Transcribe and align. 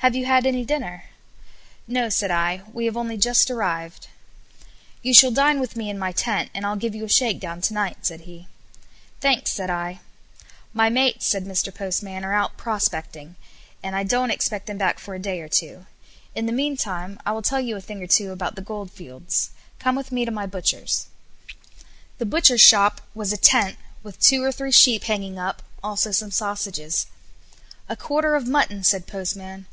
"Have 0.00 0.14
you 0.14 0.26
had 0.26 0.46
any 0.46 0.64
dinner?" 0.64 1.02
"No," 1.88 2.08
said 2.10 2.30
I, 2.30 2.62
"we 2.72 2.84
have 2.84 2.96
only 2.96 3.16
just 3.16 3.50
arrived. 3.50 4.06
"You 5.02 5.12
shall 5.12 5.32
dine 5.32 5.58
with 5.58 5.74
me 5.74 5.90
in 5.90 5.98
my 5.98 6.12
tent, 6.12 6.48
and 6.54 6.64
I'll 6.64 6.76
give 6.76 6.94
you 6.94 7.04
a 7.04 7.08
shakedown 7.08 7.60
to 7.62 7.74
night," 7.74 8.06
said 8.06 8.20
he. 8.20 8.46
"Thanks," 9.20 9.50
said 9.50 9.68
I. 9.68 9.98
"My 10.72 10.88
mates," 10.88 11.26
said 11.26 11.44
Postman, 11.76 12.24
"are 12.24 12.32
out 12.32 12.56
prospecting, 12.56 13.34
and 13.82 13.96
I 13.96 14.04
don't, 14.04 14.30
expect 14.30 14.66
them 14.68 14.78
back 14.78 15.00
for 15.00 15.16
a 15.16 15.18
day 15.18 15.40
or 15.40 15.48
two. 15.48 15.86
In 16.36 16.46
the 16.46 16.52
meantime 16.52 17.18
I 17.26 17.32
will 17.32 17.42
tell 17.42 17.58
you 17.58 17.74
a 17.74 17.80
thing 17.80 18.00
or 18.00 18.06
two 18.06 18.30
about 18.30 18.54
the 18.54 18.62
goldfields. 18.62 19.50
Come 19.80 19.96
with 19.96 20.12
me 20.12 20.24
to 20.24 20.30
my 20.30 20.46
butcher's." 20.46 21.06
The 22.18 22.26
butcher's 22.26 22.60
shop 22.60 23.00
was 23.12 23.32
a 23.32 23.36
tent, 23.36 23.76
with 24.04 24.20
two 24.20 24.44
or 24.44 24.52
three 24.52 24.70
sheep 24.70 25.02
hanging 25.02 25.36
up, 25.36 25.64
also 25.82 26.12
some 26.12 26.30
sausages. 26.30 27.06
"A 27.88 27.96
quarter 27.96 28.36
of 28.36 28.46
mutton," 28.46 28.84
said 28.84 29.08
Postman. 29.08 29.66